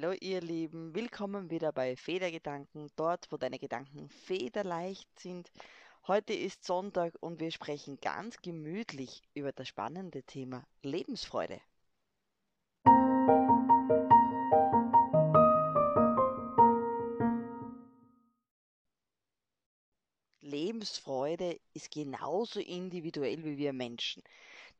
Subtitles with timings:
[0.00, 5.50] Hallo ihr Lieben, willkommen wieder bei Federgedanken, dort wo deine Gedanken federleicht sind.
[6.06, 11.60] Heute ist Sonntag und wir sprechen ganz gemütlich über das spannende Thema Lebensfreude.
[20.40, 24.22] Lebensfreude ist genauso individuell wie wir Menschen.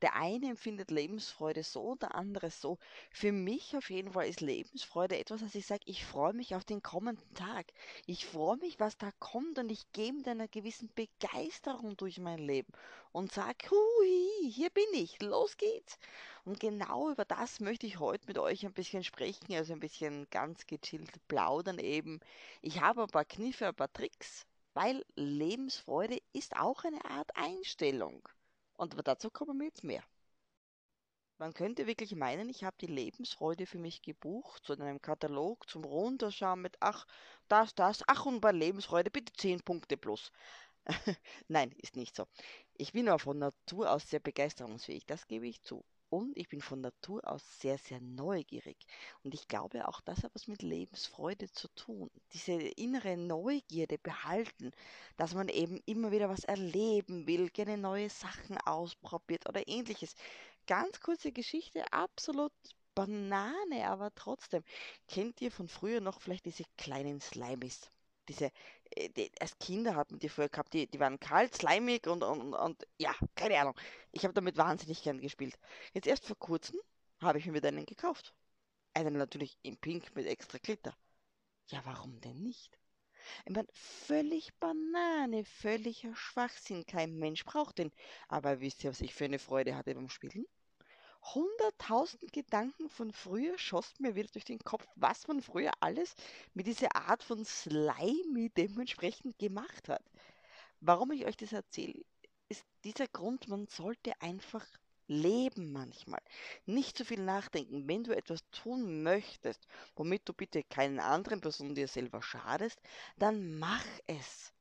[0.01, 2.77] Der eine empfindet Lebensfreude so, der andere so.
[3.11, 6.63] Für mich auf jeden Fall ist Lebensfreude etwas, dass ich sage, ich freue mich auf
[6.63, 7.73] den kommenden Tag.
[8.05, 12.39] Ich freue mich, was da kommt und ich gehe mit einer gewissen Begeisterung durch mein
[12.39, 12.71] Leben
[13.11, 15.97] und sage, hui, hier bin ich, los geht's.
[16.45, 20.29] Und genau über das möchte ich heute mit euch ein bisschen sprechen, also ein bisschen
[20.29, 22.21] ganz gechillt plaudern eben.
[22.61, 28.27] Ich habe ein paar Kniffe, ein paar Tricks, weil Lebensfreude ist auch eine Art Einstellung.
[28.79, 30.01] Und dazu kommen wir jetzt mehr.
[31.37, 35.83] Man könnte wirklich meinen, ich habe die Lebensfreude für mich gebucht, in einem Katalog zum
[35.83, 37.05] Runterschauen mit, ach,
[37.49, 40.31] das, das, ach, und bei Lebensfreude bitte 10 Punkte plus.
[41.49, 42.25] Nein, ist nicht so.
[42.73, 45.83] Ich bin aber von Natur aus sehr begeisterungsfähig, das gebe ich zu.
[46.09, 48.77] Und ich bin von Natur aus sehr, sehr neugierig.
[49.23, 52.09] Und ich glaube, auch das hat was mit Lebensfreude zu tun.
[52.33, 54.71] Diese innere Neugierde behalten,
[55.17, 60.15] dass man eben immer wieder was erleben will, gerne neue Sachen ausprobiert oder ähnliches.
[60.67, 62.53] Ganz kurze Geschichte, absolut
[62.95, 64.63] Banane, aber trotzdem.
[65.07, 67.91] Kennt ihr von früher noch vielleicht diese kleinen Slimies?
[68.29, 68.51] Diese,
[68.91, 72.23] äh, die, als Kinder hat man die früher gehabt, die, die waren kalt, slimig und,
[72.23, 73.75] und, und ja, keine Ahnung.
[74.11, 75.57] Ich habe damit wahnsinnig gern gespielt.
[75.93, 76.79] Jetzt erst vor kurzem
[77.21, 78.33] habe ich mir wieder einen gekauft.
[78.93, 80.95] Einen natürlich in Pink mit extra Glitter.
[81.67, 82.79] Ja, warum denn nicht?
[83.45, 86.85] Ich meine, völlig Banane, völliger Schwachsinn.
[86.85, 87.91] Kein Mensch braucht den.
[88.27, 90.45] Aber wisst ihr, was ich für eine Freude hatte beim Spielen?
[91.21, 96.15] Hunderttausend Gedanken von früher schossen mir wieder durch den Kopf, was man früher alles
[96.53, 100.03] mit dieser Art von Slimy dementsprechend gemacht hat.
[100.81, 102.03] Warum ich euch das erzähle,
[102.47, 104.65] ist dieser Grund, man sollte einfach
[105.07, 106.21] leben manchmal.
[106.65, 107.87] Nicht zu viel nachdenken.
[107.87, 112.79] Wenn du etwas tun möchtest, womit du bitte keinen anderen Personen dir selber schadest,
[113.17, 114.53] dann mach es.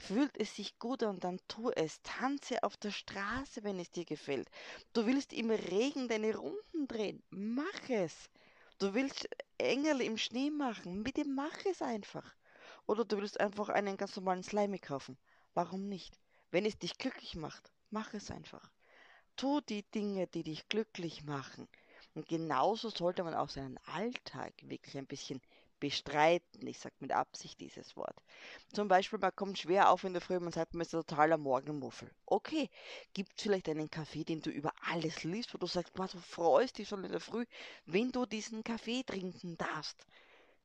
[0.00, 2.00] Fühlt es sich gut an, dann tu es.
[2.02, 4.50] Tanze auf der Straße, wenn es dir gefällt.
[4.94, 7.22] Du willst im Regen deine Runden drehen.
[7.28, 8.30] Mach es.
[8.78, 9.28] Du willst
[9.58, 11.04] Engel im Schnee machen.
[11.04, 12.34] Bitte mach es einfach.
[12.86, 15.18] Oder du willst einfach einen ganz normalen Slime kaufen.
[15.52, 16.18] Warum nicht?
[16.50, 18.70] Wenn es dich glücklich macht, mach es einfach.
[19.36, 21.68] Tu die Dinge, die dich glücklich machen.
[22.14, 25.42] Und genauso sollte man auch seinen Alltag wirklich ein bisschen
[25.80, 26.66] bestreiten.
[26.66, 28.16] Ich sage mit Absicht dieses Wort.
[28.72, 31.38] Zum Beispiel, man kommt schwer auf in der Früh, man sagt, man ist ein totaler
[31.38, 32.10] Morgenmuffel.
[32.26, 32.70] Okay,
[33.14, 36.18] gibt es vielleicht einen Kaffee, den du über alles liebst, wo du sagst, boah, du
[36.18, 37.46] freust dich schon in der Früh,
[37.86, 40.06] wenn du diesen Kaffee trinken darfst.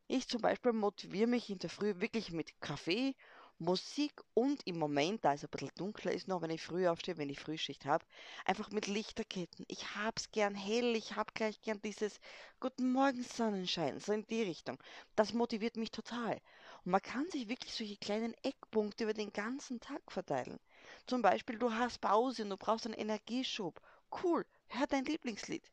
[0.08, 3.16] Ich zum Beispiel motiviere mich in der Früh wirklich mit Kaffee
[3.58, 7.18] Musik und im Moment, da es ein bisschen dunkler ist noch, wenn ich früh aufstehe,
[7.18, 8.06] wenn ich Frühschicht habe,
[8.44, 9.64] einfach mit Lichterketten.
[9.70, 12.20] Ich hab's gern hell, ich hab gleich gern dieses
[12.60, 14.78] Guten Morgen Sonnenschein, so in die Richtung.
[15.16, 16.34] Das motiviert mich total.
[16.84, 20.60] Und man kann sich wirklich solche kleinen Eckpunkte über den ganzen Tag verteilen.
[21.08, 23.80] Zum Beispiel, du hast Pause und du brauchst einen Energieschub.
[24.22, 25.72] Cool, hör dein Lieblingslied.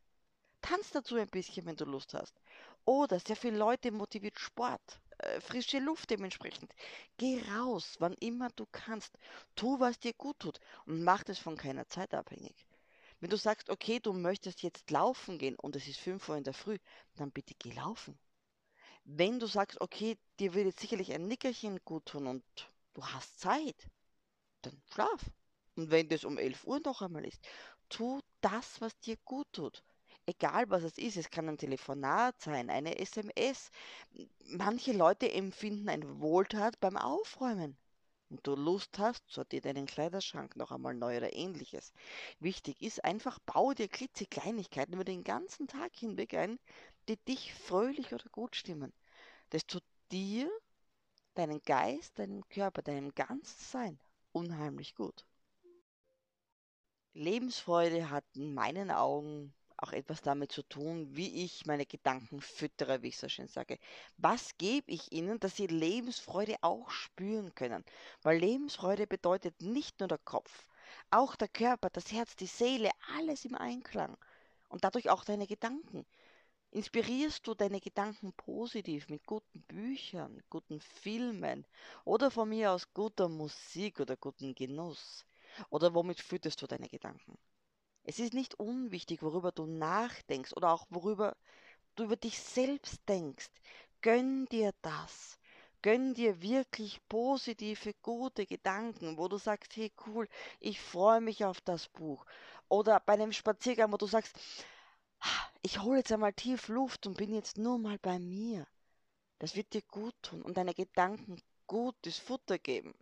[0.60, 2.40] Tanz dazu ein bisschen, wenn du Lust hast.
[2.84, 5.01] Oder sehr viele Leute motiviert Sport.
[5.22, 6.74] Äh, frische Luft dementsprechend.
[7.16, 9.16] Geh raus, wann immer du kannst.
[9.54, 12.66] Tu, was dir gut tut und mach das von keiner Zeit abhängig.
[13.20, 16.44] Wenn du sagst, okay, du möchtest jetzt laufen gehen und es ist 5 Uhr in
[16.44, 16.78] der Früh,
[17.14, 18.18] dann bitte geh laufen.
[19.04, 22.44] Wenn du sagst, okay, dir würde sicherlich ein Nickerchen gut tun und
[22.94, 23.88] du hast Zeit,
[24.62, 25.30] dann schlaf.
[25.76, 27.40] Und wenn das um 11 Uhr noch einmal ist,
[27.88, 29.84] tu das, was dir gut tut
[30.32, 33.70] egal was es ist, es kann ein Telefonat sein, eine SMS.
[34.46, 37.76] Manche Leute empfinden eine Wohltat beim Aufräumen.
[38.30, 41.92] Und du Lust hast, sortier deinen Kleiderschrank noch einmal neu oder ähnliches.
[42.40, 46.58] Wichtig ist einfach, baue dir klitzekleinigkeiten über den ganzen Tag hinweg ein,
[47.08, 48.92] die dich fröhlich oder gut stimmen.
[49.50, 50.50] Das tut dir,
[51.34, 53.98] deinen Geist, deinem Körper, deinem ganzen Sein
[54.32, 55.26] unheimlich gut.
[57.14, 59.52] Lebensfreude hat in meinen Augen
[59.82, 63.78] auch etwas damit zu tun, wie ich meine Gedanken füttere, wie ich so schön sage.
[64.16, 67.84] Was gebe ich ihnen, dass sie Lebensfreude auch spüren können?
[68.22, 70.66] Weil Lebensfreude bedeutet nicht nur der Kopf,
[71.10, 74.16] auch der Körper, das Herz, die Seele, alles im Einklang.
[74.68, 76.06] Und dadurch auch deine Gedanken.
[76.70, 81.66] Inspirierst du deine Gedanken positiv mit guten Büchern, guten Filmen
[82.04, 85.26] oder von mir aus guter Musik oder guten Genuss?
[85.68, 87.36] Oder womit fütterst du deine Gedanken?
[88.04, 91.36] Es ist nicht unwichtig, worüber du nachdenkst oder auch worüber
[91.96, 93.50] du über dich selbst denkst.
[94.00, 95.38] Gönn dir das.
[95.82, 100.28] Gönn dir wirklich positive, gute Gedanken, wo du sagst, hey cool,
[100.60, 102.24] ich freue mich auf das Buch.
[102.68, 104.36] Oder bei einem Spaziergang, wo du sagst,
[105.62, 108.66] ich hole jetzt einmal tief Luft und bin jetzt nur mal bei mir.
[109.38, 112.94] Das wird dir gut tun und deine Gedanken gutes Futter geben.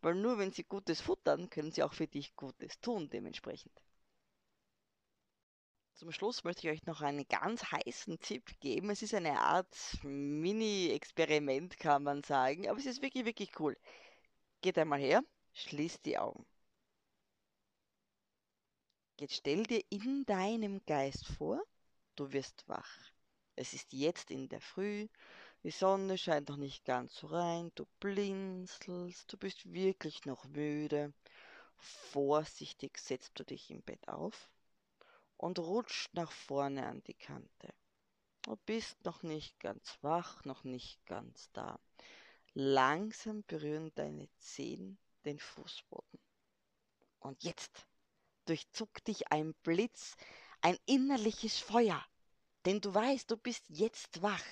[0.00, 3.72] Weil nur wenn sie Gutes futtern, können sie auch für dich Gutes tun dementsprechend.
[5.98, 8.88] Zum Schluss möchte ich euch noch einen ganz heißen Tipp geben.
[8.90, 9.66] Es ist eine Art
[10.04, 13.76] Mini-Experiment, kann man sagen, aber es ist wirklich, wirklich cool.
[14.60, 15.24] Geht einmal her,
[15.54, 16.46] schließt die Augen.
[19.18, 21.60] Jetzt stell dir in deinem Geist vor,
[22.14, 23.10] du wirst wach.
[23.56, 25.08] Es ist jetzt in der Früh,
[25.64, 31.12] die Sonne scheint noch nicht ganz so rein, du blinzelst, du bist wirklich noch müde.
[31.76, 34.48] Vorsichtig setzt du dich im Bett auf
[35.38, 37.72] und rutscht nach vorne an die Kante.
[38.42, 41.80] Du bist noch nicht ganz wach, noch nicht ganz da.
[42.54, 46.20] Langsam berühren deine Zehen den Fußboden.
[47.20, 47.86] Und jetzt
[48.46, 50.16] durchzuckt dich ein Blitz,
[50.60, 52.04] ein innerliches Feuer.
[52.64, 54.44] Denn du weißt, du bist jetzt wach.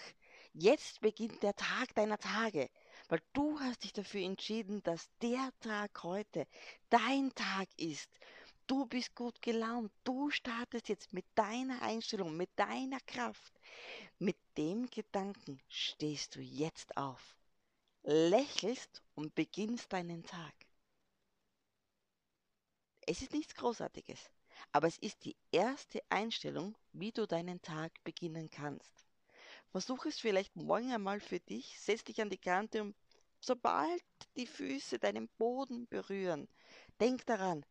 [0.52, 2.70] Jetzt beginnt der Tag deiner Tage,
[3.08, 6.46] weil du hast dich dafür entschieden, dass der Tag heute
[6.88, 8.10] dein Tag ist.
[8.66, 9.92] Du bist gut gelaunt.
[10.02, 13.52] Du startest jetzt mit deiner Einstellung, mit deiner Kraft.
[14.18, 17.36] Mit dem Gedanken stehst du jetzt auf,
[18.02, 20.54] lächelst und beginnst deinen Tag.
[23.06, 24.30] Es ist nichts Großartiges,
[24.72, 29.06] aber es ist die erste Einstellung, wie du deinen Tag beginnen kannst.
[29.70, 32.96] Versuch es vielleicht morgen einmal für dich, setz dich an die Kante und
[33.38, 34.02] sobald
[34.36, 36.48] die Füße deinen Boden berühren,
[36.98, 37.64] denk daran,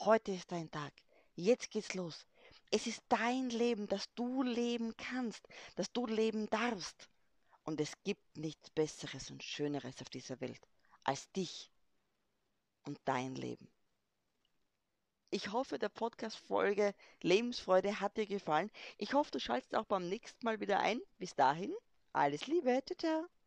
[0.00, 0.92] heute ist dein Tag,
[1.34, 2.26] jetzt geht's los.
[2.70, 5.46] Es ist dein Leben, das du leben kannst,
[5.76, 7.08] das du leben darfst.
[7.64, 10.60] Und es gibt nichts Besseres und Schöneres auf dieser Welt
[11.04, 11.70] als dich
[12.84, 13.70] und dein Leben.
[15.30, 18.70] Ich hoffe, der Podcast-Folge Lebensfreude hat dir gefallen.
[18.96, 21.00] Ich hoffe, du schaltest auch beim nächsten Mal wieder ein.
[21.18, 21.74] Bis dahin,
[22.12, 22.82] alles Liebe.
[22.86, 23.37] Ciao, ciao.